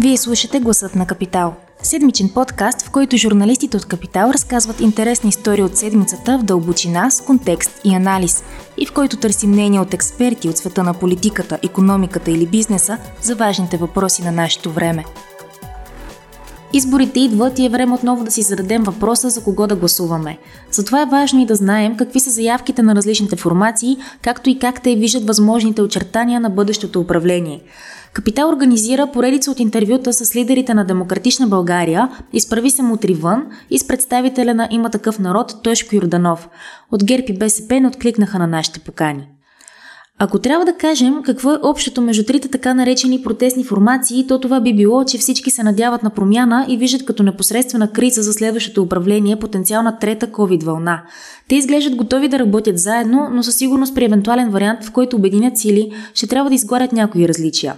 [0.00, 1.54] Вие слушате Гласът на Капитал.
[1.82, 7.20] Седмичен подкаст, в който журналистите от Капитал разказват интересни истории от седмицата в дълбочина, с
[7.20, 8.44] контекст и анализ,
[8.76, 13.34] и в който търсим мнение от експерти от света на политиката, економиката или бизнеса за
[13.34, 15.04] важните въпроси на нашето време.
[16.72, 20.38] Изборите идват и е време отново да си зададем въпроса за кого да гласуваме.
[20.70, 24.82] Затова е важно и да знаем какви са заявките на различните формации, както и как
[24.82, 27.60] те виждат възможните очертания на бъдещото управление.
[28.18, 33.78] Капитал организира поредица от интервюта с лидерите на Демократична България, изправи се мутри вън и
[33.78, 36.48] с представителя на Има такъв народ Тошко Юрданов.
[36.92, 39.28] От ГЕРБ и БСП не откликнаха на нашите покани.
[40.18, 44.60] Ако трябва да кажем какво е общото между трите така наречени протестни формации, то това
[44.60, 48.82] би било, че всички се надяват на промяна и виждат като непосредствена криза за следващото
[48.82, 51.02] управление потенциална трета COVID вълна.
[51.48, 55.58] Те изглеждат готови да работят заедно, но със сигурност при евентуален вариант, в който обединят
[55.58, 57.74] сили, ще трябва да изгорят някои различия.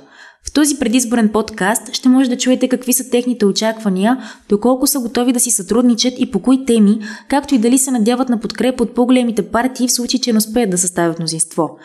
[0.47, 5.33] В този предизборен подкаст ще може да чуете какви са техните очаквания, доколко са готови
[5.33, 8.95] да си сътрудничат и по кои теми, както и дали се надяват на подкреп от
[8.95, 11.79] по-големите партии в случай, че не успеят да съставят мнозинство.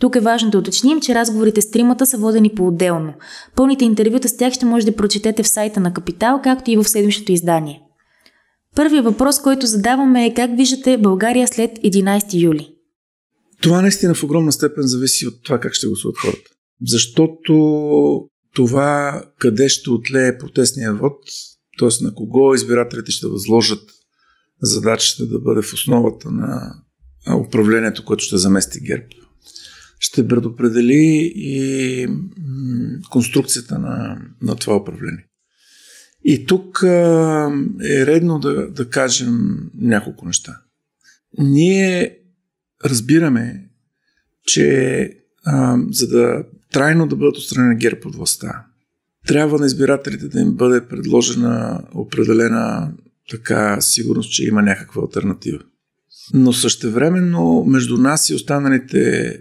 [0.00, 3.12] Тук е важно да уточним, че разговорите с тримата са водени по-отделно.
[3.56, 6.84] Пълните интервюта с тях ще може да прочетете в сайта на Капитал, както и в
[6.84, 7.80] следващото издание.
[8.76, 12.74] Първият въпрос, който задаваме е как виждате България след 11 юли?
[13.62, 16.50] Това наистина в огромна степен зависи от това как ще гласуват хората.
[16.86, 21.18] Защото това къде ще отлее протестния вод,
[21.78, 22.04] т.е.
[22.04, 23.90] на кого избирателите ще възложат
[24.62, 26.74] задачата да бъде в основата на
[27.46, 29.06] управлението, което ще замести ГЕРБ,
[29.98, 32.08] ще предопредели и
[33.10, 35.26] конструкцията на, на това управление.
[36.24, 36.82] И тук
[37.84, 39.38] е редно да, да кажем
[39.74, 40.60] няколко неща.
[41.38, 42.18] Ние
[42.84, 43.70] разбираме,
[44.44, 45.08] че
[45.44, 48.66] а, за да трайно да бъдат отстранени ГЕРБ от властта,
[49.26, 52.92] трябва на избирателите да им бъде предложена определена
[53.30, 55.58] така сигурност, че има някаква альтернатива.
[56.34, 59.32] Но същевременно между нас и останалите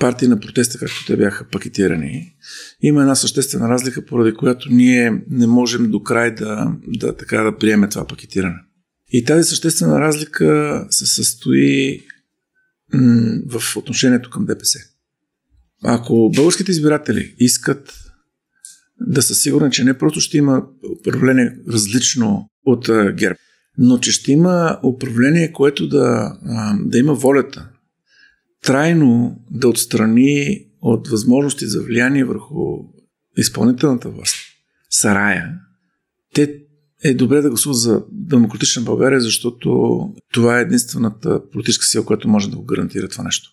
[0.00, 2.34] партии на протеста, както те бяха пакетирани,
[2.80, 7.58] има една съществена разлика, поради която ние не можем до край да, да, така, да
[7.58, 8.56] приеме това пакетиране.
[9.12, 12.00] И тази съществена разлика се състои
[12.94, 14.78] м- в отношението към ДПС.
[15.84, 17.94] Ако българските избиратели искат
[19.00, 20.62] да са сигурни, че не просто ще има
[21.00, 23.36] управление различно от ГЕРБ,
[23.78, 26.36] но че ще има управление, което да,
[26.84, 27.68] да има волята
[28.62, 32.54] трайно да отстрани от възможности за влияние върху
[33.36, 34.36] изпълнителната власт,
[34.90, 35.54] Сарая,
[36.34, 36.58] те
[37.04, 39.98] е добре да гласуват за Демократична България, защото
[40.32, 43.50] това е единствената политическа сила, която може да го гарантира това нещо.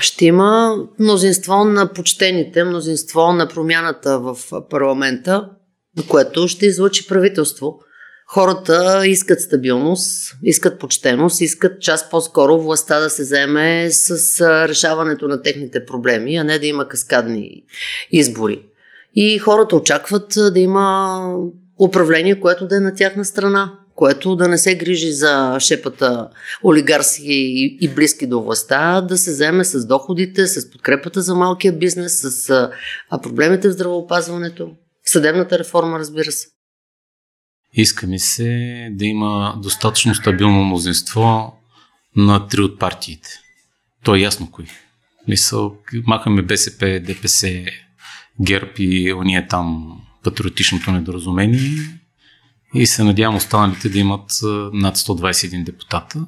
[0.00, 4.38] Ще има мнозинство на почтените, мнозинство на промяната в
[4.70, 5.48] парламента,
[6.08, 7.78] което ще излучи правителство–
[8.34, 15.42] Хората искат стабилност, искат почтеност, искат час по-скоро властта да се заеме с решаването на
[15.42, 17.64] техните проблеми, а не да има каскадни
[18.10, 18.62] избори.
[19.14, 21.18] И хората очакват да има
[21.80, 26.28] управление, което да е на тяхна страна, което да не се грижи за шепата
[26.64, 32.20] олигарски и близки до властта, да се заеме с доходите, с подкрепата за малкия бизнес,
[32.20, 32.70] с
[33.22, 34.70] проблемите в здравеопазването,
[35.04, 36.48] съдебната реформа, разбира се.
[37.74, 41.52] Иска ми се да има достатъчно стабилно мнозинство
[42.16, 43.28] на три от партиите.
[44.04, 44.66] То е ясно кои.
[45.28, 45.76] Мисъл,
[46.06, 47.64] махаме БСП, ДПС,
[48.40, 52.01] ГЕРБ и уния там патриотичното недоразумение
[52.74, 54.30] и се надявам останалите да имат
[54.72, 56.26] над 121 депутата,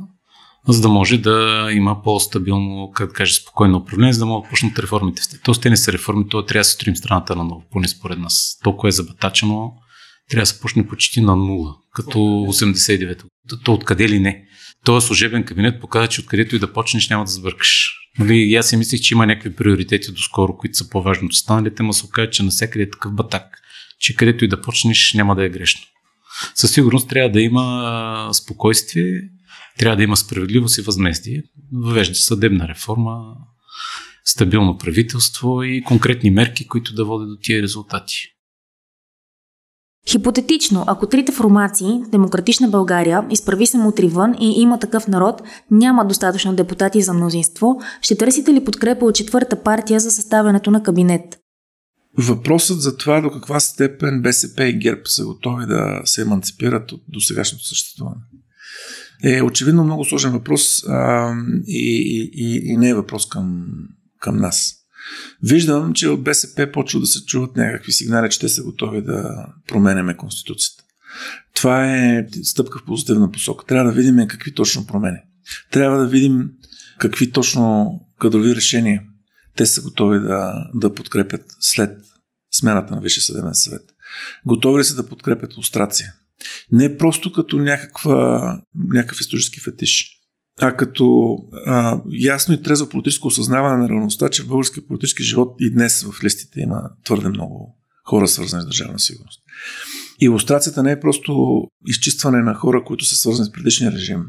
[0.69, 4.51] за да може да има по-стабилно, как да кажа, спокойно управление, за да могат да
[4.51, 5.23] почнат реформите.
[5.45, 8.19] Тоест те не са реформи, то трябва да се строим страната на ново, поне според
[8.19, 8.59] нас.
[8.63, 9.73] Толкова е забатачено
[10.31, 13.25] трябва да се почне почти на нула, като 89-та.
[13.65, 14.45] То откъде ли не?
[14.85, 17.91] Този служебен кабинет показва, че откъдето и да почнеш няма да сбъркаш.
[18.19, 21.83] Нали, и аз си мислих, че има някакви приоритети доскоро, които са по-важни от останалите,
[21.83, 23.59] но се оказа, че навсякъде е такъв батак,
[23.99, 25.81] че където и да почнеш няма да е грешно.
[26.55, 29.21] Със сигурност трябва да има спокойствие,
[29.79, 31.43] трябва да има справедливост и възмездие.
[31.73, 33.21] Въвежда съдебна реформа,
[34.25, 38.15] стабилно правителство и конкретни мерки, които да водят до тия резултати.
[40.09, 46.07] Хипотетично, ако трите формации, Демократична България, изправи се мутри вън и има такъв народ, няма
[46.07, 51.39] достатъчно депутати за мнозинство, ще търсите ли подкрепа от четвърта партия за съставянето на кабинет?
[52.19, 57.03] Въпросът за това до каква степен БСП и ГЕРБ са готови да се еманципират от
[57.09, 58.21] досегашното съществуване
[59.25, 61.33] е очевидно много сложен въпрос а,
[61.67, 63.67] и, и, и не е въпрос към,
[64.21, 64.75] към нас.
[65.43, 69.47] Виждам, че от БСП почва да се чуват някакви сигнали, че те са готови да
[69.69, 70.85] променяме Конституцията.
[71.55, 73.67] Това е стъпка в позитивна посока.
[73.67, 75.19] Трябва да видим какви точно промени.
[75.71, 76.51] Трябва да видим
[76.99, 77.91] какви точно
[78.21, 79.03] кадрови решения
[79.57, 81.99] те са готови да, да подкрепят след
[82.53, 83.83] смяната на Висше съдебен съвет.
[84.47, 86.15] Готови ли са да подкрепят лустрация?
[86.73, 90.11] Не просто като някаква, някакъв исторически фетиш,
[90.61, 91.37] а като
[91.67, 96.03] а, ясно и трезво политическо осъзнаване на реалността, че в българския политически живот и днес
[96.03, 99.43] в листите има твърде много хора, свързани с държавна сигурност.
[100.21, 104.25] Илустрацията не е просто изчистване на хора, които са свързани с предишния режим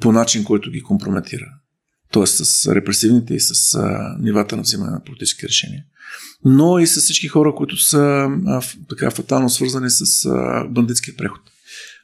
[0.00, 1.46] по начин, който ги компрометира.
[2.12, 5.84] Тоест с репресивните и с а, нивата на взимане на политически решения.
[6.44, 11.40] Но и с всички хора, които са а, така фатално свързани с а, бандитския преход.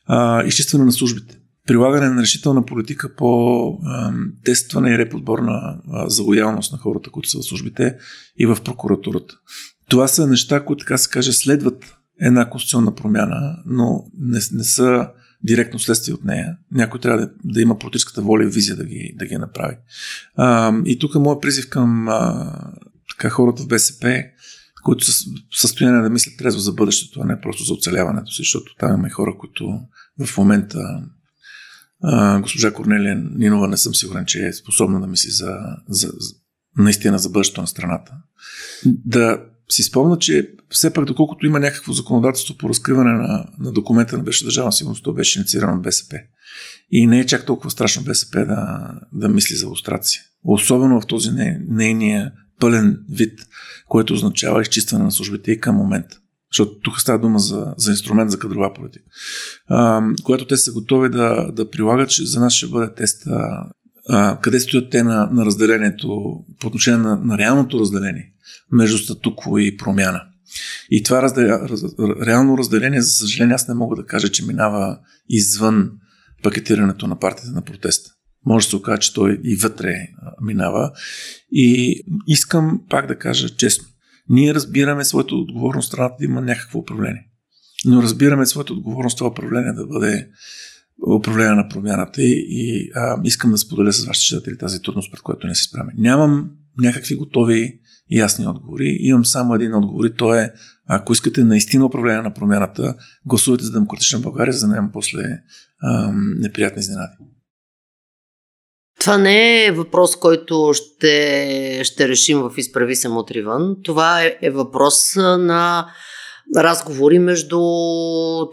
[0.07, 1.39] А, изчистване на службите.
[1.67, 4.13] Прилагане на решителна политика по а,
[4.45, 7.97] тестване и реподбор на а, за лоялност на хората, които са в службите
[8.39, 9.35] и в прокуратурата.
[9.89, 15.09] Това са неща, които, така се каже, следват една конституционна промяна, но не, не са
[15.45, 16.57] директно следствие от нея.
[16.73, 19.77] Някой трябва да, да има политическата воля и визия да ги, да ги направи.
[20.37, 22.53] А, и тук е моят призив към а,
[23.11, 24.23] така, хората в БСП,
[24.85, 28.41] които са в състояние да мислят трезво за бъдещето, а не просто за оцеляването си,
[28.41, 29.81] защото там има хора, които
[30.27, 30.79] в момента
[32.03, 35.57] а, госпожа Корнелия Нинова не съм сигурен, че е способна да мисли за,
[35.89, 36.35] за, за
[36.79, 38.13] наистина за бъдещето на страната.
[38.87, 39.45] Да
[39.75, 44.23] си спомня, че все пак, доколкото има някакво законодателство по разкриване на, на документа на
[44.23, 46.19] беше държавна сигурност, то беше инициирано от БСП.
[46.91, 50.23] И не е чак толкова страшно БСП да, да мисли за лустрация.
[50.45, 51.31] Особено в този
[51.69, 53.41] нейния пълен вид,
[53.89, 56.19] което означава изчистване на службите и към момента.
[56.53, 59.05] Защото тук става дума за, за инструмент за кадрова политика.
[59.69, 63.27] А, когато те са готови да, да прилагат, за нас ще бъде тест
[64.09, 66.09] а, къде стоят те на, на разделението
[66.61, 68.34] по отношение на, на реалното разделение
[68.73, 70.23] между статукво и промяна.
[70.91, 71.45] И това раздел...
[71.45, 71.83] раз...
[72.27, 74.99] реално разделение, за съжаление, аз не мога да кажа, че минава
[75.29, 75.91] извън
[76.43, 78.11] пакетирането на партията на протеста.
[78.47, 79.95] Може да се окаже, че той и вътре
[80.43, 80.93] минава.
[81.53, 83.85] И искам пак да кажа честно.
[84.29, 87.31] Ние разбираме своята отговорност страната да има някакво управление.
[87.85, 90.29] Но разбираме своята отговорност това управление да бъде
[91.17, 95.21] управление на промяната и, и а, искам да споделя с вашите читатели тази трудност, пред
[95.21, 95.93] която не се справяме.
[95.97, 98.97] Нямам някакви готови ясни отговори.
[99.01, 100.53] Имам само един отговор и то е,
[100.89, 102.95] ако искате наистина управление на промяната,
[103.27, 105.23] гласувайте за Демократична България, за да няма после
[105.85, 107.13] ам, неприятни изненади.
[109.01, 113.77] Това не е въпрос, който ще, ще решим в Изправи се мутривън.
[113.85, 115.87] Това е, е въпрос на
[116.57, 117.61] разговори между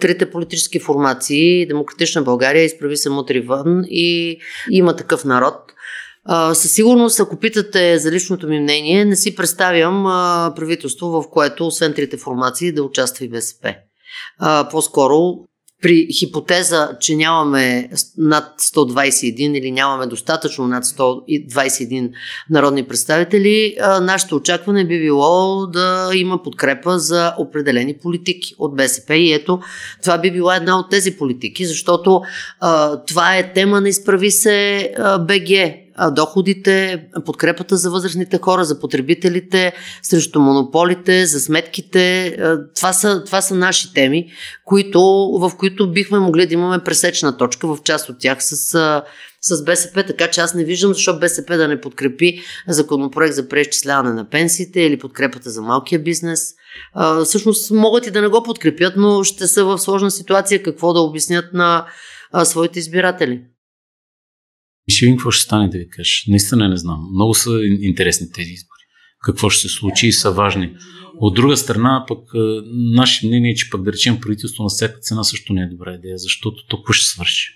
[0.01, 4.38] трите политически формации Демократична България, Изправи се мутривън и
[4.71, 5.56] има такъв народ.
[6.54, 10.04] Със сигурност, ако питате за личното ми мнение, не си представям
[10.56, 13.76] правителство, в което, освен трите формации, да участва и БСП.
[14.72, 15.18] По-скоро
[15.82, 22.12] при хипотеза, че нямаме над 121 или нямаме достатъчно над 121
[22.50, 29.16] народни представители, нашето очакване би било да има подкрепа за определени политики от БСП.
[29.16, 29.60] И ето,
[30.04, 32.22] това би била една от тези политики, защото
[33.08, 39.74] това е тема на изправи се а, БГ доходите, подкрепата за възрастните хора, за потребителите,
[40.03, 42.38] срещу монополите, за сметките.
[42.75, 44.31] Това са, това са наши теми,
[44.65, 45.01] които,
[45.39, 48.55] в които бихме могли да имаме пресечна точка в част от тях с,
[49.41, 54.13] с БСП, така че аз не виждам защо БСП да не подкрепи законопроект за преизчисляване
[54.13, 56.53] на пенсиите или подкрепата за малкия бизнес.
[57.25, 61.00] Всъщност могат и да не го подкрепят, но ще са в сложна ситуация какво да
[61.00, 61.86] обяснят на
[62.43, 63.41] своите избиратели.
[64.88, 66.12] Ще видим какво ще стане да ви кажа.
[66.28, 67.10] Наистина не знам.
[67.14, 68.82] Много са интересни тези избори.
[69.26, 70.74] Какво ще се случи и са важни.
[71.20, 72.20] От друга страна, пък
[72.96, 75.94] наше мнение е, че пък да речем правителство на всяка цена също не е добра
[75.94, 77.54] идея, защото толкова ще свърши.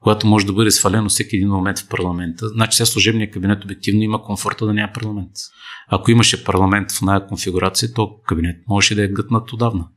[0.00, 4.02] Когато може да бъде свалено всеки един момент в парламента, значи сега служебният кабинет обективно
[4.02, 5.30] има комфорта да няма парламент.
[5.88, 9.88] Ако имаше парламент в най конфигурация, то кабинет можеше да е гътнат отдавна.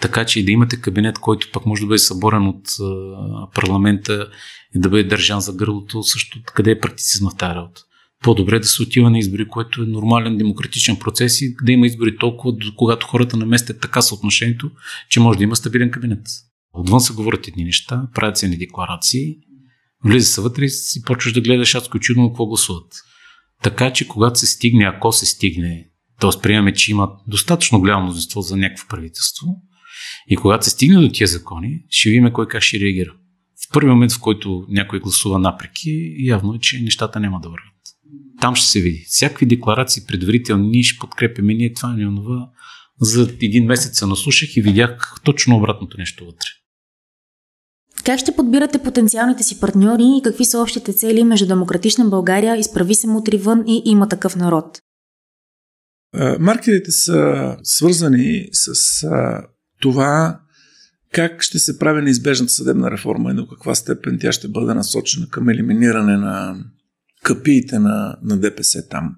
[0.00, 2.68] Така че и да имате кабинет, който пък може да бъде съборен от
[3.54, 4.28] парламента
[4.74, 7.80] и да бъде държан за гърлото, също къде е практицизма в тази работа.
[8.22, 12.16] По-добре да се отива на избори, което е нормален демократичен процес и да има избори
[12.16, 14.70] толкова, когато хората наместят така съотношението,
[15.08, 16.26] че може да има стабилен кабинет.
[16.72, 19.36] Отвън се говорят едни неща, правят се декларации,
[20.04, 22.94] влиза се вътре и си почваш да гледаш адско чудно какво гласуват.
[23.62, 25.88] Така че когато се стигне, ако се стигне,
[26.20, 26.40] т.е.
[26.42, 29.46] приемаме, че има достатъчно голямо мнозинство за някакво правителство,
[30.26, 33.14] и когато се стигне до тия закони, ще видим кой как ще реагира.
[33.68, 37.72] В първи момент, в който някой гласува напреки, явно е, че нещата няма да вървят.
[38.40, 39.04] Там ще се види.
[39.08, 42.50] Всякакви декларации предварителни, ние ще подкрепяме, ние това, не онова.
[43.00, 46.48] За един месец се наслушах и видях точно обратното нещо вътре.
[48.04, 52.94] Как ще подбирате потенциалните си партньори и какви са общите цели между Демократична България, изправи
[52.94, 54.78] се мутри вън и има такъв народ?
[56.40, 58.72] Маркерите са свързани с
[59.80, 60.40] това
[61.12, 65.28] как ще се прави неизбежната съдебна реформа и до каква степен тя ще бъде насочена
[65.28, 66.64] към елиминиране на
[67.22, 69.16] капиите на, на ДПС там.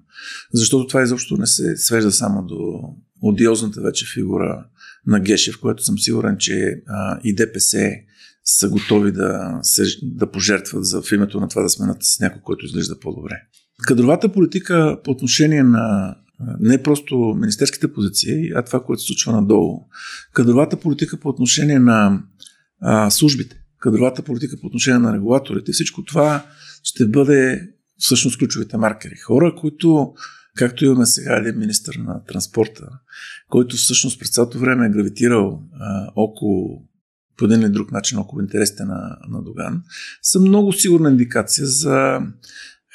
[0.53, 2.81] Защото това изобщо не се свежда само до
[3.21, 4.65] одиозната вече фигура
[5.07, 7.91] на Гешев, което съм сигурен, че а, и ДПС
[8.43, 12.41] са готови да, се, да пожертват за, в името на това да сменят с някой,
[12.41, 13.35] който изглежда по-добре.
[13.83, 16.15] Кадровата политика по отношение на
[16.59, 19.85] не просто министерските позиции, а това, което се случва надолу.
[20.33, 22.23] Кадровата политика по отношение на
[22.81, 26.45] а, службите, кадровата политика по отношение на регулаторите, всичко това
[26.83, 29.15] ще бъде всъщност ключовите маркери.
[29.15, 30.13] Хора, които,
[30.55, 32.89] както имаме сега един министр на транспорта,
[33.49, 36.85] който всъщност през цялото време е гравитирал а, около
[37.37, 39.83] по един или друг начин около интересите на, на Доган,
[40.21, 42.19] са много сигурна индикация за,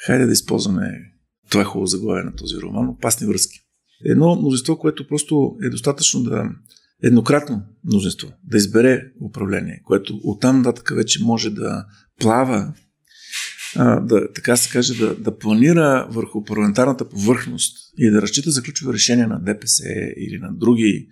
[0.05, 1.14] хайде да използваме
[1.49, 3.59] това е хубаво заглавие на този роман, опасни връзки.
[4.05, 6.49] Едно мнозинство, което просто е достатъчно да
[7.03, 11.85] еднократно мнозинство, да избере управление, което оттам нататък вече може да
[12.19, 12.73] плава,
[13.75, 18.93] да, така се каже, да, да планира върху парламентарната повърхност и да разчита за ключови
[18.93, 19.83] решения на ДПС
[20.17, 21.07] или на други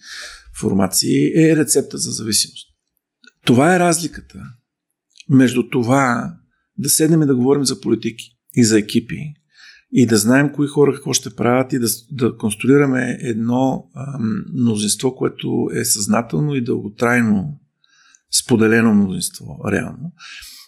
[0.59, 2.67] формации, е рецепта за зависимост.
[3.45, 4.39] Това е разликата
[5.29, 6.35] между това
[6.77, 9.33] да седнем и да говорим за политики и за екипи
[9.93, 15.15] и да знаем кои хора какво ще правят и да, да конструираме едно ам, мнозинство,
[15.15, 17.59] което е съзнателно и дълготрайно
[18.43, 20.11] споделено мнозинство, реално.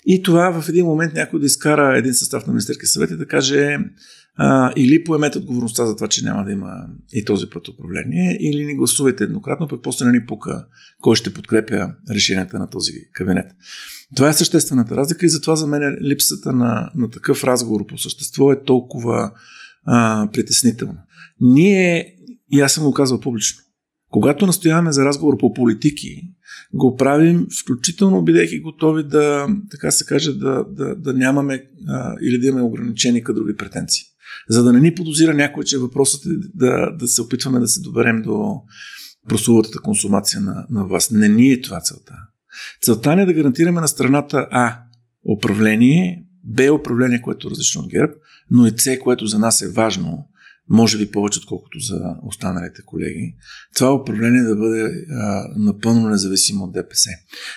[0.05, 3.27] И това в един момент някой да изкара един състав на Министерския съвет и да
[3.27, 3.77] каже
[4.37, 8.65] а, или поемете отговорността за това, че няма да има и този път управление, или
[8.65, 10.65] ни гласувайте еднократно, пък после не ни пука
[11.01, 13.45] кой ще подкрепя решенията на този кабинет.
[14.15, 18.51] Това е съществената разлика и затова за мен липсата на, на такъв разговор по същество
[18.51, 19.31] е толкова
[19.85, 20.97] а, притеснителна.
[21.41, 22.15] Ние,
[22.51, 23.61] и аз съм го казал публично,
[24.09, 26.21] когато настояваме за разговор по политики,
[26.73, 32.39] го правим включително бидейки готови да, така се каже, да, да, да нямаме а, или
[32.39, 34.03] да имаме ограничени кадрови претенции.
[34.49, 37.81] За да не ни подозира някой, че въпросът е да, да се опитваме да се
[37.81, 38.55] доберем до
[39.29, 41.11] прословутата консумация на, на власт.
[41.11, 42.13] Не ни е това целта.
[42.81, 44.79] Целта ни е да гарантираме на страната А
[45.37, 48.13] управление, Б управление, което е различно от ГЕРБ,
[48.51, 50.27] но и С, което за нас е важно,
[50.69, 53.35] може би повече отколкото за останалите колеги,
[53.75, 57.09] това управление да бъде а, напълно независимо от ДПС.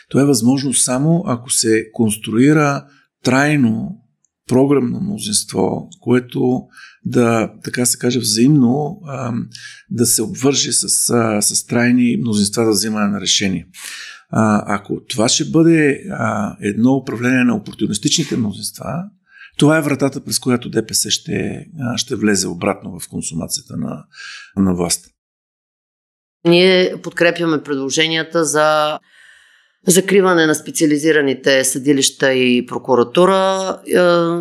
[0.08, 2.86] Това е възможно само ако се конструира
[3.24, 4.02] трайно
[4.48, 6.60] програмно мнозинство, което
[7.04, 9.00] да, така се каже, взаимно
[9.90, 10.88] да се обвърже с,
[11.40, 13.66] с трайни мнозинства за взимане на решение.
[14.66, 16.00] Ако това ще бъде
[16.60, 19.04] едно управление на опортунистичните мнозинства,
[19.56, 24.04] това е вратата, през която ДПС ще, ще влезе обратно в консумацията на,
[24.56, 25.06] на власт.
[26.44, 28.98] Ние подкрепяме предложенията за
[29.88, 33.76] закриване на специализираните съдилища и прокуратура.
[33.86, 34.00] Е,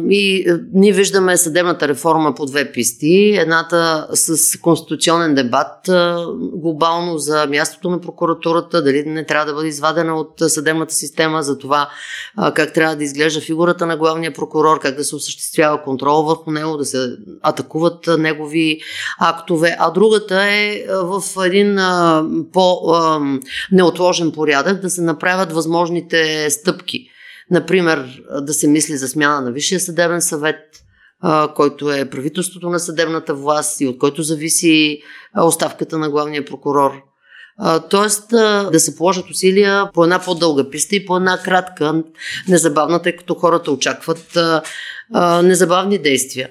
[0.10, 3.38] и е, ние виждаме съдебната реформа по две писти.
[3.40, 5.92] Едната с конституционен дебат е,
[6.54, 11.58] глобално за мястото на прокуратурата, дали не трябва да бъде извадена от съдебната система, за
[11.58, 11.90] това
[12.54, 16.78] как трябва да изглежда фигурата на главния прокурор, как да се осъществява контрол върху него,
[16.78, 17.10] да се
[17.42, 18.80] атакуват негови
[19.20, 19.76] актове.
[19.80, 21.80] А другата е в един
[22.54, 27.10] по-неотложен порядък да се направи направят възможните стъпки.
[27.52, 30.60] Например, да се мисли за смяна на Висшия съдебен съвет,
[31.56, 35.02] който е правителството на съдебната власт и от който зависи
[35.38, 36.92] оставката на главния прокурор.
[37.90, 38.30] Тоест
[38.72, 42.04] да се положат усилия по една по-дълга писта и по една кратка,
[42.48, 44.38] незабавна, тъй като хората очакват
[45.44, 46.50] незабавни действия.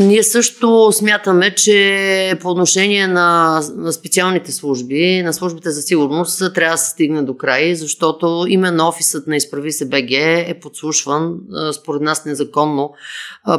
[0.00, 3.60] Ние също смятаме, че по отношение на
[3.92, 9.26] специалните служби, на службите за сигурност, трябва да се стигне до край, защото именно офисът
[9.26, 11.34] на Изправи се БГ е подслушван,
[11.72, 12.90] според нас незаконно,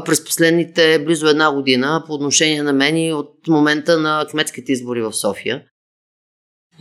[0.06, 5.02] през последните близо една година по отношение на мен и от момента на кметските избори
[5.02, 5.64] в София.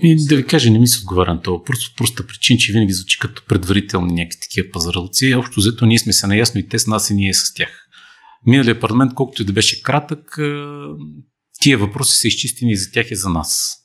[0.02, 1.64] И да ви кажа, не ми се отговаря на това.
[1.64, 5.34] Просто проста причина, че винаги звучи като предварителни някакви такива пазарлци.
[5.34, 7.86] Общо взето ние сме се наясно и те с нас и ние с тях
[8.46, 10.38] миналия парламент, колкото и да беше кратък,
[11.60, 13.76] тия въпроси са изчистени и за тях и за нас.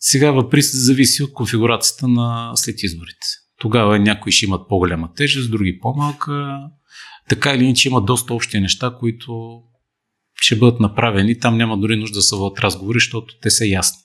[0.00, 3.26] Сега въпрос зависи от конфигурацията на след изборите.
[3.60, 6.58] Тогава някои ще имат по-голяма тежест, други по-малка.
[7.28, 9.62] Така или иначе има доста общи неща, които
[10.40, 11.38] ще бъдат направени.
[11.38, 13.98] Там няма дори нужда да се водят разговори, защото те са ясни.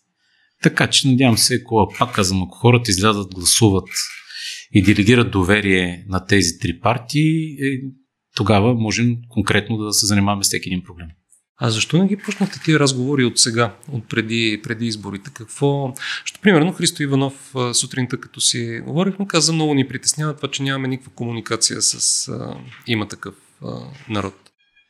[0.63, 3.89] Така че надявам се, ако пак казвам, ако хората излязат, гласуват
[4.71, 7.81] и делегират доверие на тези три партии, е,
[8.35, 11.07] тогава можем конкретно да се занимаваме с всеки един проблем.
[11.57, 15.31] А защо не ги почнахте тия разговори от сега, от преди, преди изборите?
[15.33, 15.93] Какво?
[16.23, 20.87] Защото, примерно, Христо Иванов сутринта, като си говорихме, каза, много ни притеснява това, че нямаме
[20.87, 24.35] никаква комуникация с а, има такъв а, народ.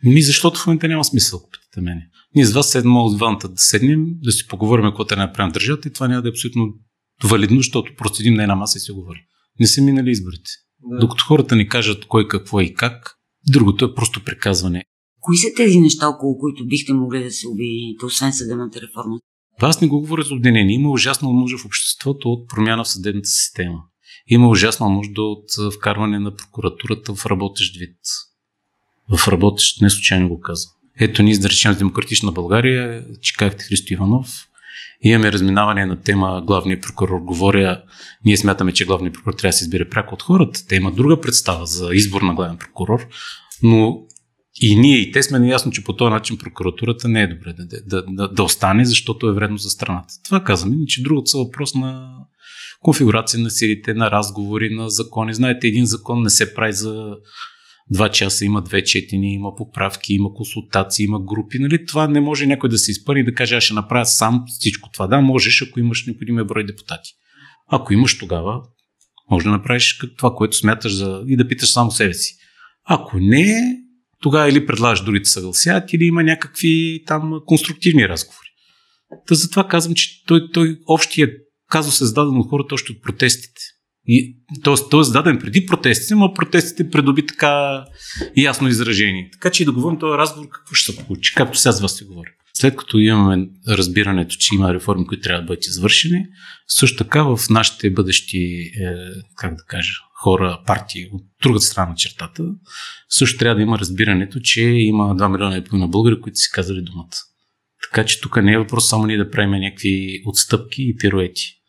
[0.03, 2.07] Ми, защото в момента няма смисъл, ако питате мене.
[2.35, 5.87] Ние с вас седнем от двамата да седнем, да си поговорим какво те направим държавата
[5.87, 6.73] и това няма да е абсолютно
[7.23, 9.19] валидно, защото просто един на една маса и си говори.
[9.59, 10.51] Не са минали изборите.
[10.79, 10.99] Да.
[10.99, 13.15] Докато хората ни кажат кой какво и как,
[13.49, 14.83] другото е просто приказване.
[15.19, 19.19] Кои са тези неща, около които бихте могли да се обедините, освен съдебната реформа?
[19.61, 20.75] Аз не го говоря за обединение.
[20.75, 23.79] Има ужасна нужда в обществото от промяна в съдебната система.
[24.27, 25.45] Има ужасна нужда от
[25.75, 27.97] вкарване на прокуратурата в работещ вид.
[29.17, 30.73] В работещ, не случайно го казвам.
[30.99, 34.47] Ето ние, да речем, с Демократична България, че както Христо Иванов,
[35.03, 37.19] имаме разминаване на тема главния прокурор.
[37.19, 37.83] Говоря,
[38.25, 40.67] ние смятаме, че главният прокурор трябва да се избере пряко от хората.
[40.67, 43.07] Те имат друга представа за избор на главен прокурор,
[43.63, 43.99] но
[44.61, 47.65] и ние и те сме наясно, че по този начин прокуратурата не е добре да,
[47.85, 50.13] да, да, да остане, защото е вредно за страната.
[50.25, 50.73] Това казвам.
[50.73, 52.09] Иначе другото са въпрос на
[52.81, 55.33] конфигурация на силите, на разговори, на закони.
[55.33, 57.15] Знаете, един закон не се прави за
[57.91, 61.59] два часа, има две четени, има поправки, има консултации, има групи.
[61.59, 61.85] Нали?
[61.85, 64.89] Това не може някой да се изпълни и да каже, аз ще направя сам всичко
[64.93, 65.07] това.
[65.07, 67.09] Да, можеш, ако имаш необходимия брой депутати.
[67.67, 68.61] Ако имаш тогава,
[69.31, 71.23] може да направиш това, което смяташ за...
[71.27, 72.35] и да питаш само себе си.
[72.83, 73.77] Ако не,
[74.21, 78.47] тогава или предлагаш другите съгласят, или има някакви там конструктивни разговори.
[79.27, 81.29] Та затова казвам, че той, той общия
[81.69, 83.61] казус е зададен от хората още от протестите.
[84.07, 87.83] И, тоест, той е зададен преди протестите, но протестите придоби така
[88.37, 89.29] ясно изражение.
[89.31, 91.97] Така че и да говорим този разговор какво ще се получи, както сега с вас
[91.97, 92.29] се говори.
[92.53, 96.25] След като имаме разбирането, че има реформи, които трябва да бъдат извършени,
[96.67, 98.71] също така в нашите бъдещи, е,
[99.35, 102.43] как да кажа, хора, партии от другата страна на чертата,
[103.09, 106.81] също трябва да има разбирането, че има 2 милиона и половина българи, които си казали
[106.81, 107.17] думата.
[107.83, 111.62] Така че тук не е въпрос само ние да правим някакви отстъпки и пируети.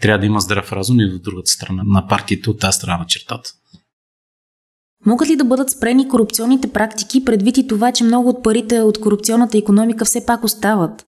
[0.00, 3.06] Трябва да има здрав разум и в другата страна на партиите от тази страна на
[3.06, 3.50] чертата.
[5.06, 9.00] Могат ли да бъдат спрени корупционните практики, предвид и това, че много от парите от
[9.00, 11.04] корупционната економика все пак остават?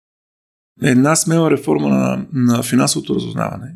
[0.83, 3.74] Една смела реформа на, на финансовото разузнаване,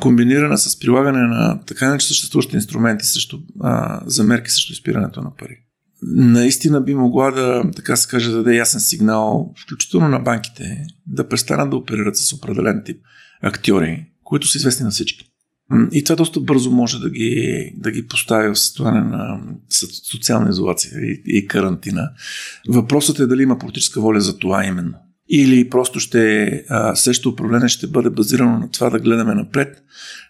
[0.00, 5.36] комбинирана с прилагане на така не съществуващи инструменти също, а, за мерки срещу изпирането на
[5.36, 5.56] пари.
[6.02, 11.28] Наистина би могла да, така се каже, да даде ясен сигнал, включително на банките, да
[11.28, 13.02] престанат да оперират с определен тип
[13.42, 15.24] актьори, които са известни на всички.
[15.92, 19.40] И това доста бързо може да ги, да ги постави в състояние на
[20.10, 22.10] социална изолация и, и карантина.
[22.68, 24.94] Въпросът е дали има политическа воля за това именно.
[25.28, 26.64] Или просто ще,
[26.94, 29.82] същото управление ще бъде базирано на това да гледаме напред,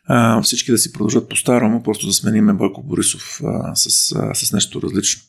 [0.04, 4.52] а, всички да си продължат по-старому, просто да смениме Бойко Борисов а, с, а, с
[4.52, 5.22] нещо различно.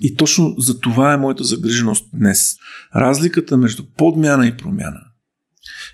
[0.00, 2.56] И точно за това е моята загриженост днес.
[2.96, 5.00] Разликата между подмяна и промяна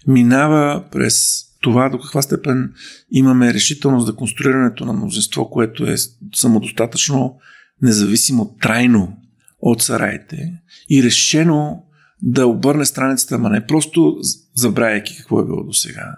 [0.07, 2.73] минава през това до каква степен
[3.11, 5.97] имаме решителност за конструирането на мнозинство, което е
[6.35, 7.37] самодостатъчно,
[7.83, 9.17] независимо, трайно
[9.61, 10.53] от сараите
[10.91, 11.85] и решено
[12.23, 14.17] да обърне страницата, ама не просто
[14.55, 16.15] забравяйки какво е било до сега,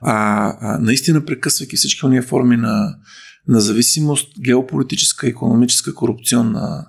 [0.00, 2.96] а, а наистина прекъсвайки всички ония форми на,
[3.48, 6.86] на зависимост, геополитическа, економическа, корупционна,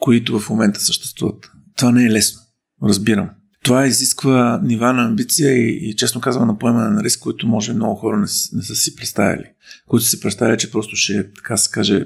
[0.00, 1.50] които в момента съществуват.
[1.76, 2.40] Това не е лесно,
[2.82, 3.30] разбирам.
[3.64, 7.72] Това изисква нива на амбиция и, и честно казвам на поемане на риск, които може
[7.72, 9.44] много хора не, не са си представили.
[9.88, 12.04] Които си представят, че просто ще, така се каже,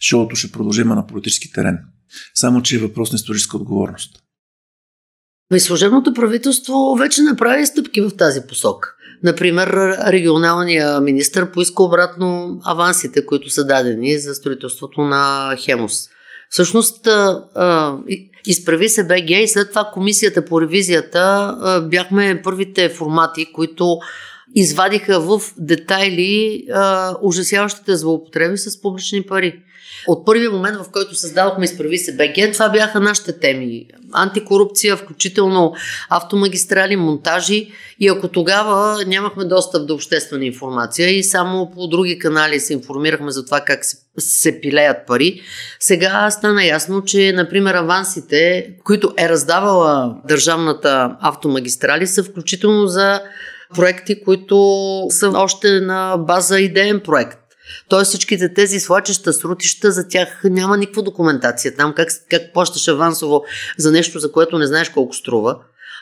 [0.00, 1.78] шоуто ще продължи на политически терен.
[2.34, 4.18] Само, че е въпрос на историческа отговорност.
[5.54, 8.94] И служебното правителство вече направи стъпки в тази посока.
[9.22, 16.08] Например, регионалният министр поиска обратно авансите, които са дадени за строителството на Хемос.
[16.54, 17.08] Всъщност,
[18.46, 21.56] изправи се БГ и след това комисията по ревизията
[21.90, 23.98] бяхме първите формати, които
[24.54, 26.64] извадиха в детайли
[27.22, 29.62] ужасяващите злоупотреби с публични пари.
[30.06, 33.86] От първия момент, в който създадохме Изправи се БГ, това бяха нашите теми.
[34.12, 35.74] Антикорупция, включително
[36.10, 37.70] автомагистрали, монтажи.
[38.00, 43.30] И ако тогава нямахме достъп до обществена информация и само по други канали се информирахме
[43.30, 45.40] за това как се, се пилеят пари,
[45.80, 53.20] сега стана ясно, че, например, авансите, които е раздавала държавната автомагистрали, са включително за
[53.74, 54.56] проекти, които
[55.10, 57.43] са още на база идеен проект
[57.88, 61.76] Тоест всичките тези свлачеща, срутища, за тях няма никаква документация.
[61.76, 63.44] Там как, как плащаш авансово
[63.78, 65.56] за нещо, за което не знаеш колко струва.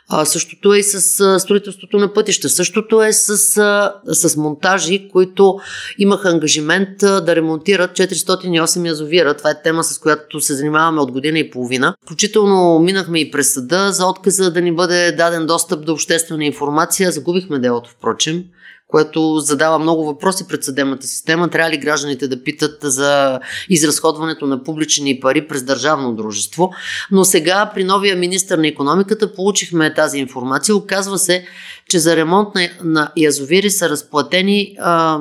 [0.09, 2.48] А, същото е и с а, строителството на пътища.
[2.48, 5.59] Същото е с, а, с монтажи, които
[5.98, 9.37] имаха ангажимент а, да ремонтират 408 язовира.
[9.37, 11.94] Това е тема, с която се занимаваме от година и половина.
[12.05, 17.12] Включително минахме и през съда за отказа да ни бъде даден достъп до обществена информация.
[17.12, 18.44] Загубихме делото, впрочем
[18.93, 21.49] което задава много въпроси пред съдебната система.
[21.49, 26.73] Трябва ли гражданите да питат за изразходването на публични пари през държавно дружество?
[27.11, 30.77] Но сега при новия министр на економиката получихме тази информация.
[30.77, 31.45] Оказва се,
[31.89, 35.19] че за ремонт на, на язовири са разплатени а,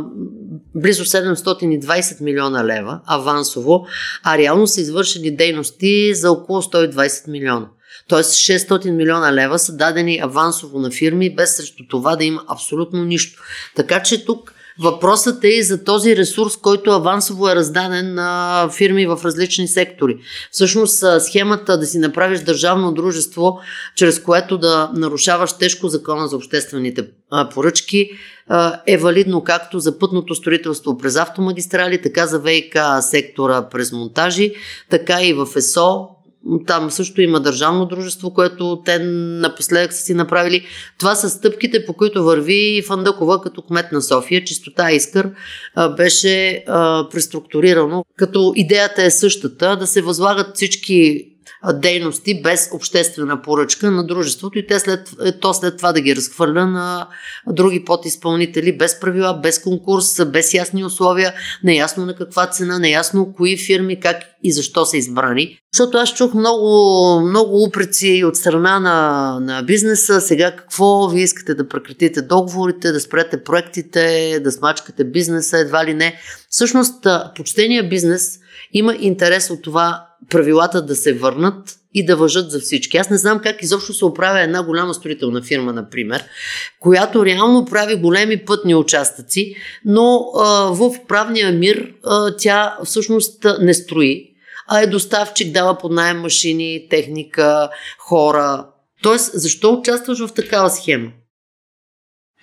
[0.75, 3.85] близо 720 милиона лева авансово,
[4.23, 7.67] а реално са извършени дейности за около 120 милиона.
[8.11, 13.03] Тоест 600 милиона лева са дадени авансово на фирми, без срещу това да има абсолютно
[13.03, 13.41] нищо.
[13.75, 19.05] Така че тук Въпросът е и за този ресурс, който авансово е раздаден на фирми
[19.05, 20.17] в различни сектори.
[20.51, 23.59] Всъщност схемата да си направиш държавно дружество,
[23.95, 27.07] чрез което да нарушаваш тежко закона за обществените
[27.53, 28.09] поръчки,
[28.87, 34.53] е валидно както за пътното строителство през автомагистрали, така за ВИК сектора през монтажи,
[34.89, 36.09] така и в ЕСО,
[36.67, 40.65] там също има държавно дружество, което те напоследък са си направили.
[40.99, 44.43] Това са стъпките, по които върви Фандъкова като кмет на София.
[44.43, 45.31] Чистота Искър
[45.97, 46.63] беше
[47.11, 51.30] преструктурирано, като идеята е същата да се възлагат всички
[51.73, 56.15] дейности без обществена поръчка на дружеството и те след, е, то след това да ги
[56.15, 57.07] разхвърля на
[57.47, 63.57] други подизпълнители без правила, без конкурс, без ясни условия, неясно на каква цена, неясно кои
[63.57, 65.57] фирми, как и защо са избрани.
[65.73, 70.21] Защото аз чух много, много упреци от страна на, на бизнеса.
[70.21, 75.93] Сега какво вие искате да прекратите договорите, да спрете проектите, да смачкате бизнеса, едва ли
[75.93, 76.15] не.
[76.49, 78.39] Всъщност, почтения бизнес
[78.73, 82.97] има интерес от това правилата да се върнат и да въжат за всички.
[82.97, 86.23] Аз не знам как изобщо се оправя една голяма строителна фирма, например,
[86.79, 89.55] която реално прави големи пътни участъци,
[89.85, 94.27] но а, в правния мир а, тя всъщност не строи,
[94.67, 98.65] а е доставчик, дава под найем машини, техника, хора.
[99.03, 101.11] Тоест, защо участваш в такава схема?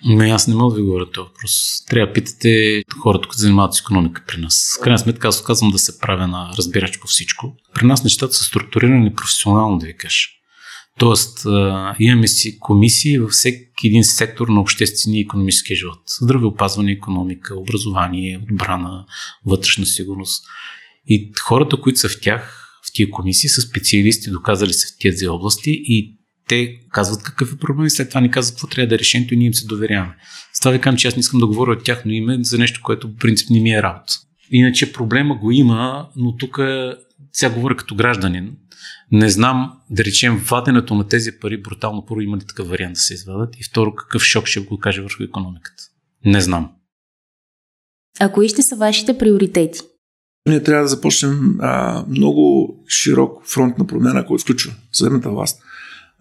[0.05, 1.85] Не, аз не мога да ви говоря този въпрос.
[1.89, 4.77] Трябва да питате хората, които занимават с економика при нас.
[4.79, 7.55] В крайна сметка аз казвам да се правя на разбирач по всичко.
[7.73, 10.19] При нас нещата са структурирани професионално, да ви кажа.
[10.99, 11.45] Тоест,
[11.99, 15.99] имаме си комисии във всеки един сектор на обществения и економическия живот.
[16.21, 19.05] Здравеопазване, економика, образование, отбрана,
[19.45, 20.43] вътрешна сигурност.
[21.07, 25.27] И хората, които са в тях, в тия комисии, са специалисти, доказали се в тези
[25.27, 26.18] области и
[26.49, 29.33] те казват какъв е проблем и след това ни казват какво трябва да е решението
[29.33, 30.15] и ние им се доверяваме.
[30.53, 32.81] С това ви казвам, че аз не искам да говоря от тяхно име за нещо,
[32.83, 34.13] което в принцип не ми е работа.
[34.51, 36.59] Иначе проблема го има, но тук
[37.33, 38.51] сега говоря като гражданин.
[39.11, 42.99] Не знам, да речем, ваденето на тези пари брутално първо има ли такъв вариант да
[42.99, 45.83] се извадат и второ какъв шок ще го каже върху економиката.
[46.25, 46.71] Не знам.
[48.19, 49.79] А кои ще са вашите приоритети?
[50.47, 55.61] Ние трябва да започнем а, много широк фронт на промяна, който включва съдебната власт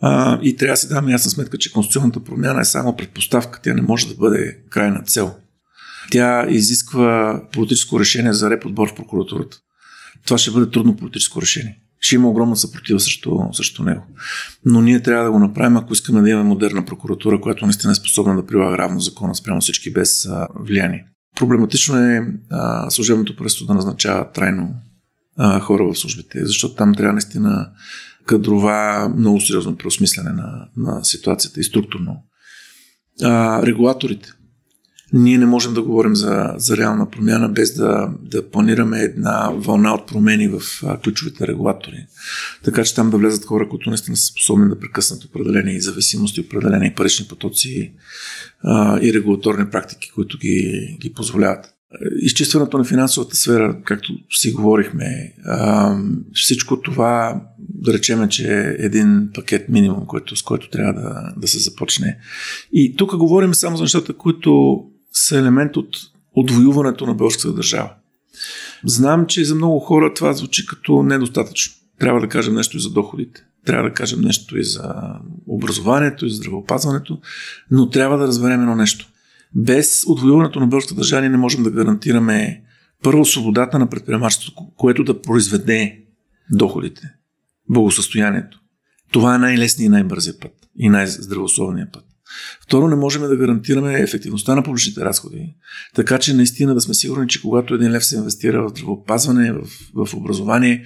[0.00, 3.60] а, и трябва да си даме ясна сметка, че конституционната промяна е само предпоставка.
[3.62, 5.34] Тя не може да бъде крайна цел.
[6.10, 9.56] Тя изисква политическо решение за реподбор в прокуратурата.
[10.24, 11.78] Това ще бъде трудно политическо решение.
[12.00, 14.02] Ще има огромна съпротива срещу, срещу него.
[14.64, 17.94] Но ние трябва да го направим, ако искаме да имаме модерна прокуратура, която наистина е
[17.94, 21.04] способна да прилага равно закона спрямо всички без а, влияние.
[21.36, 24.74] Проблематично е а, служебното правителство да назначава трайно
[25.36, 27.70] а, хора в службите, защото там трябва наистина
[28.28, 32.16] кадрова много сериозно преосмислене на, на ситуацията и структурно.
[33.22, 34.32] А, регулаторите.
[35.12, 39.94] Ние не можем да говорим за, за реална промяна без да, да планираме една вълна
[39.94, 42.06] от промени в а, ключовите регулатори.
[42.64, 46.94] Така че там да влезат хора, които наистина са способни да прекъснат определени зависимости, определени
[46.94, 47.92] парични потоци
[48.62, 51.77] а, и регулаторни практики, които ги, ги позволяват.
[52.20, 55.34] Изчистването на финансовата сфера, както си говорихме,
[56.34, 61.48] всичко това, да речеме, че е един пакет минимум, който, с който трябва да, да
[61.48, 62.18] се започне.
[62.72, 65.96] И тук говорим само за нещата, които са елемент от
[66.34, 67.90] отвоюването на българската държава.
[68.84, 71.74] Знам, че за много хора това звучи като недостатъчно.
[71.98, 73.44] Трябва да кажем нещо и за доходите.
[73.66, 74.94] Трябва да кажем нещо и за
[75.46, 77.20] образованието, и за здравеопазването,
[77.70, 79.08] но трябва да разберем едно нещо–
[79.54, 82.62] без отвоюването на българската държава не можем да гарантираме
[83.02, 86.00] първо свободата на предприемачеството, което да произведе
[86.50, 87.14] доходите,
[87.70, 88.60] благосъстоянието.
[89.12, 92.04] Това е най-лесният и най-бързият път и най-здравословният път.
[92.62, 95.54] Второ, не можем да гарантираме ефективността на публичните разходи.
[95.94, 99.66] Така че наистина да сме сигурни, че когато един лев се инвестира в здравеопазване, в,
[99.94, 100.84] в образование,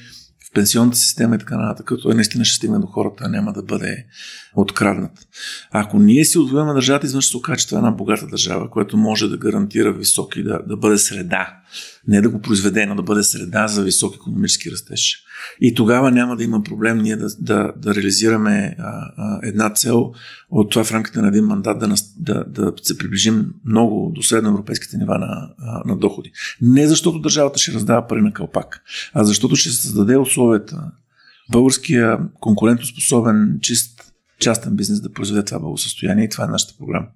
[0.55, 4.07] пенсионната система и така нататък, той наистина ще стигне до хората, няма да бъде
[4.55, 5.29] откраднат.
[5.71, 8.97] Ако ние си отвояваме държавата, изведнъж се окаже, че това е една богата държава, която
[8.97, 11.62] може да гарантира високи, да, да бъде среда,
[12.09, 15.25] не да го произведе, но да бъде среда за висок економически растеж.
[15.61, 18.83] И тогава няма да има проблем ние да, да, да реализираме а,
[19.17, 20.13] а, една цел
[20.51, 24.97] от това в рамките на един мандат да, да, да се приближим много до средноевропейските
[24.97, 25.49] нива на,
[25.85, 26.33] на доходи.
[26.61, 28.83] Не защото държавата ще раздава пари на кълпак,
[29.15, 30.91] а защото ще се създаде условията
[31.53, 37.07] българския конкурентоспособен, чист частен бизнес да произведе това благосъстояние и това е нашата програма.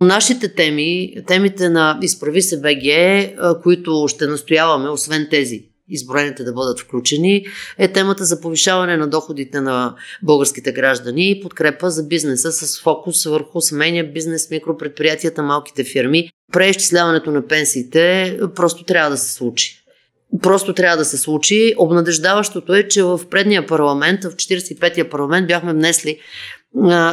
[0.00, 6.80] Нашите теми, темите на Изправи се БГ, които ще настояваме, освен тези, изброените да бъдат
[6.80, 7.46] включени,
[7.78, 13.24] е темата за повишаване на доходите на българските граждани и подкрепа за бизнеса с фокус
[13.24, 16.30] върху семейния бизнес, микропредприятията, малките фирми.
[16.52, 19.82] Преизчисляването на пенсиите просто трябва да се случи.
[20.42, 21.74] Просто трябва да се случи.
[21.78, 26.18] Обнадеждаващото е, че в предния парламент, в 45-я парламент, бяхме внесли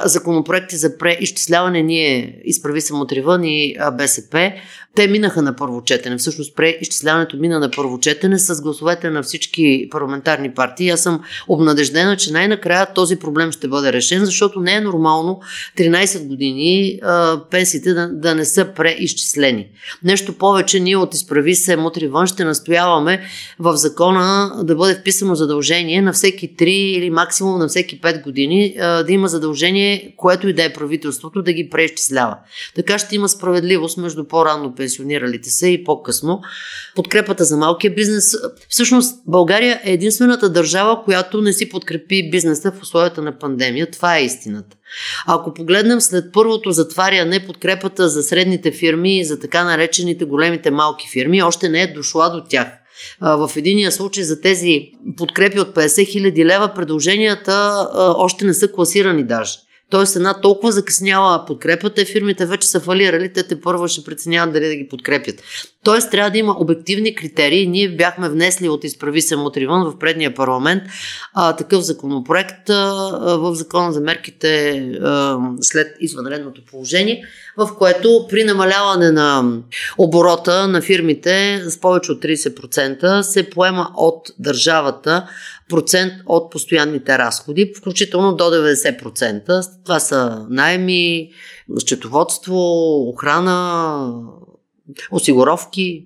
[0.06, 1.84] законопроекти за преизчисляване.
[1.84, 4.54] Ние изправи се отривън и БСП
[4.96, 6.18] те минаха на първо четене.
[6.18, 10.90] Всъщност преизчисляването мина на първо четене с гласовете на всички парламентарни партии.
[10.90, 15.42] Аз съм обнадеждена, че най-накрая този проблем ще бъде решен, защото не е нормално
[15.78, 19.68] 13 години а, пенсиите да, да не са преизчислени.
[20.04, 23.22] Нещо повече, ние от изправи се Мутривън ще настояваме
[23.60, 28.76] в закона да бъде вписано задължение на всеки 3 или максимум на всеки 5 години
[28.80, 32.38] а, да има задължение, което и да е правителството да ги преизчислява.
[32.76, 36.42] Така ще има справедливост между по-рано пенсиониралите се и по-късно.
[36.96, 38.36] Подкрепата за малкия бизнес.
[38.70, 43.92] Всъщност България е единствената държава, която не си подкрепи бизнеса в условията на пандемия.
[43.92, 44.78] Това е истината.
[45.28, 51.10] Ако погледнем след първото затваряне, подкрепата за средните фирми и за така наречените големите малки
[51.10, 52.68] фирми още не е дошла до тях.
[53.22, 59.24] В единия случай за тези подкрепи от 50 хиляди лева предложенията още не са класирани
[59.24, 59.54] даже.
[59.94, 64.54] Тоест една толкова закъсняла подкрепа, те фирмите вече са фалирали, те те първо ще преценяват
[64.54, 65.36] дали да ги подкрепят.
[65.84, 67.68] Тоест трябва да има обективни критерии.
[67.68, 70.84] Ние бяхме внесли от Изправи се Мутривън в предния парламент
[71.34, 72.76] а, такъв законопроект а,
[73.38, 74.72] в закона за мерките
[75.04, 77.24] а, след извънредното положение,
[77.58, 79.58] в което при намаляване на
[79.98, 85.28] оборота на фирмите с повече от 30% се поема от държавата
[85.74, 89.84] процент от постоянните разходи, включително до 90%.
[89.84, 91.32] Това са найми,
[91.80, 92.56] счетоводство,
[93.10, 94.10] охрана,
[95.12, 96.06] осигуровки.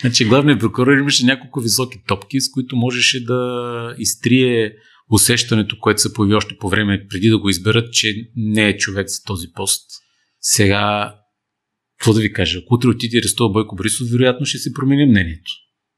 [0.00, 4.72] Значи главният прокурор имаше няколко високи топки, с които можеше да изтрие
[5.10, 9.08] усещането, което се появи още по време, преди да го изберат, че не е човек
[9.08, 9.90] за този пост.
[10.40, 11.14] Сега,
[11.98, 13.20] какво да ви кажа, ако утре отиде
[13.52, 15.50] Бойко Борисов, вероятно ще се промени мнението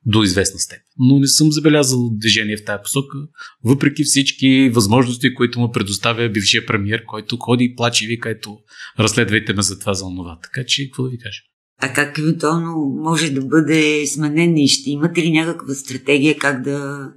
[0.07, 0.85] до известна степен.
[0.99, 3.19] Но не съм забелязал движение в тази посока,
[3.65, 8.59] въпреки всички възможности, които му предоставя бившия премиер, който ходи и плаче и вика, ето,
[8.99, 10.39] разследвайте ме за това, за това.
[10.43, 11.41] Така че, какво да ви кажа?
[11.83, 17.09] А как евентуално може да бъде сменен и ще имате ли някаква стратегия как да...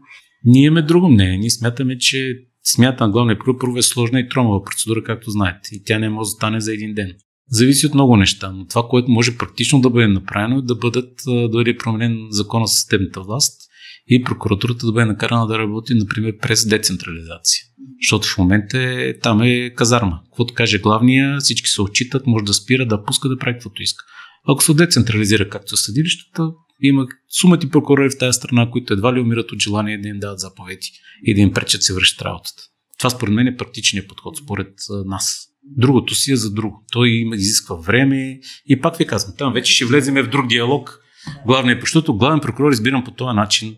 [0.45, 1.37] Ние имаме друго мнение.
[1.37, 5.69] Ние смятаме, че смятам главния прокурор е сложна и тромава процедура, както знаете.
[5.71, 7.13] И тя не може да стане за един ден.
[7.49, 11.13] Зависи от много неща, но това, което може практично да бъде направено е да, бъдат,
[11.25, 13.61] да променен закона за съдебната власт
[14.07, 17.63] и прокуратурата да бъде накарана да работи, например, през децентрализация.
[18.01, 20.19] Защото в момента е, там е казарма.
[20.25, 24.05] Каквото каже главния, всички се отчитат, може да спира, да пуска, да прави каквото иска.
[24.47, 26.49] Ако се децентрализира както съдилищата,
[26.81, 30.39] има сумати прокурори в тази страна, които едва ли умират от желание да им дадат
[30.39, 30.91] заповеди
[31.23, 32.63] и да им пречат се вършат работата.
[32.97, 34.73] Това според мен е практичният подход, според
[35.05, 35.52] нас.
[35.63, 36.85] Другото си е за друго.
[36.91, 40.99] Той има, изисква време и пак ви казвам, там вече ще влеземе в друг диалог.
[41.45, 43.75] Главният, защото главен прокурор избирам по този начин.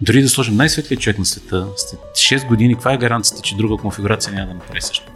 [0.00, 3.76] Дори да сложим най-светлият човек на света, след 6 години, каква е гаранцията, че друга
[3.76, 5.12] конфигурация няма да направи също?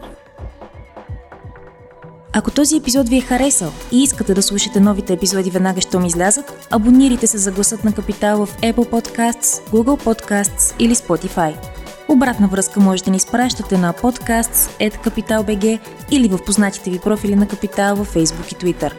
[2.32, 6.68] Ако този епизод ви е харесал и искате да слушате новите епизоди веднага, щом излязат,
[6.70, 11.77] абонирайте се за гласът на Капитал в Apple Podcasts, Google Podcasts или Spotify.
[12.08, 15.78] Обратна връзка можете да ни изпращате на podcasts.capital.bg
[16.10, 18.92] или в познатите ви профили на Капитал във Facebook и Twitter.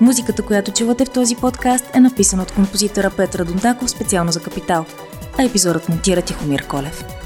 [0.00, 4.84] Музиката, която чувате в този подкаст е написана от композитора Петра Дондаков специално за Капитал,
[5.38, 7.23] а епизодът монтира Тихомир Колев.